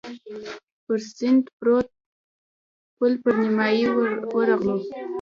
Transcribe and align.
پر 0.85 0.99
سیند 1.15 1.43
پروت 1.57 1.87
پل 2.97 3.11
تر 3.21 3.33
نیمايي 3.41 3.83
ورغلو. 4.35 4.75